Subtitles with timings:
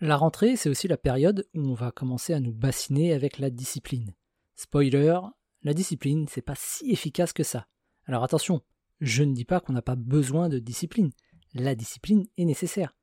[0.00, 3.48] La rentrée, c'est aussi la période où on va commencer à nous bassiner avec la
[3.48, 4.12] discipline.
[4.54, 5.18] Spoiler,
[5.62, 7.66] la discipline, c'est pas si efficace que ça.
[8.04, 8.60] Alors attention,
[9.00, 11.12] je ne dis pas qu'on n'a pas besoin de discipline.
[11.54, 12.94] La discipline est nécessaire.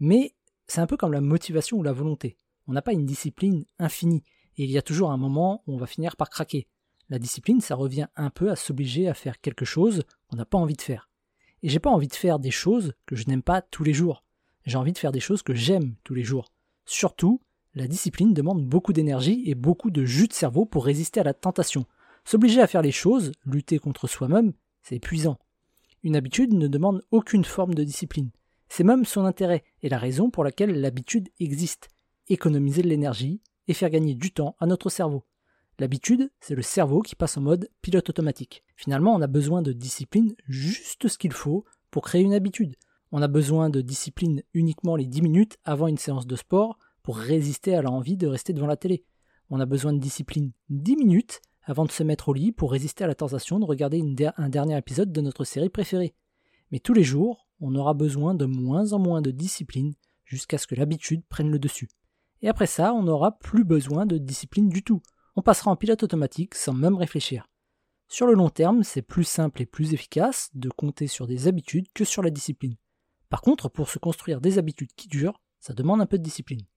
[0.00, 0.34] Mais
[0.66, 2.36] c'est un peu comme la motivation ou la volonté.
[2.66, 4.24] On n'a pas une discipline infinie,
[4.56, 6.66] et il y a toujours un moment où on va finir par craquer.
[7.08, 10.58] La discipline, ça revient un peu à s'obliger à faire quelque chose qu'on n'a pas
[10.58, 11.08] envie de faire.
[11.62, 14.24] Et j'ai pas envie de faire des choses que je n'aime pas tous les jours.
[14.64, 16.52] J'ai envie de faire des choses que j'aime tous les jours.
[16.84, 17.40] Surtout,
[17.74, 21.34] la discipline demande beaucoup d'énergie et beaucoup de jus de cerveau pour résister à la
[21.34, 21.86] tentation.
[22.24, 25.38] S'obliger à faire les choses, lutter contre soi-même, c'est épuisant.
[26.02, 28.30] Une habitude ne demande aucune forme de discipline.
[28.68, 31.88] C'est même son intérêt et la raison pour laquelle l'habitude existe.
[32.28, 35.24] Économiser de l'énergie et faire gagner du temps à notre cerveau.
[35.78, 38.62] L'habitude, c'est le cerveau qui passe en mode pilote automatique.
[38.76, 42.76] Finalement, on a besoin de discipline juste ce qu'il faut pour créer une habitude.
[43.14, 47.18] On a besoin de discipline uniquement les 10 minutes avant une séance de sport pour
[47.18, 49.04] résister à l'envie de rester devant la télé.
[49.50, 53.04] On a besoin de discipline 10 minutes avant de se mettre au lit pour résister
[53.04, 54.02] à la tentation de regarder
[54.38, 56.14] un dernier épisode de notre série préférée.
[56.70, 59.92] Mais tous les jours, on aura besoin de moins en moins de discipline
[60.24, 61.90] jusqu'à ce que l'habitude prenne le dessus.
[62.40, 65.02] Et après ça, on n'aura plus besoin de discipline du tout.
[65.36, 67.46] On passera en pilote automatique sans même réfléchir.
[68.08, 71.92] Sur le long terme, c'est plus simple et plus efficace de compter sur des habitudes
[71.92, 72.76] que sur la discipline.
[73.32, 76.66] Par contre, pour se construire des habitudes qui durent, ça demande un peu de discipline.